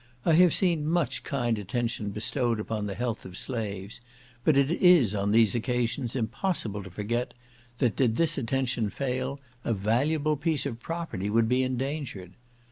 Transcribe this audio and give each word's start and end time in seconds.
I 0.25 0.33
have 0.33 0.51
seen 0.51 0.87
much 0.87 1.21
kind 1.21 1.59
attention 1.59 2.09
bestowed 2.09 2.59
upon 2.59 2.87
the 2.87 2.95
health 2.95 3.23
of 3.23 3.37
slaves; 3.37 4.01
but 4.43 4.57
it 4.57 4.71
is 4.71 5.13
on 5.13 5.29
these 5.29 5.53
occasions 5.53 6.15
impossible 6.15 6.81
to 6.81 6.89
forget, 6.89 7.35
that 7.77 7.97
did 7.97 8.15
this 8.15 8.35
attention 8.39 8.89
fail, 8.89 9.39
a 9.63 9.75
valuable 9.75 10.37
piece 10.37 10.65
of 10.65 10.79
property 10.79 11.29
would 11.29 11.47
be 11.47 11.61
endangered. 11.61 12.33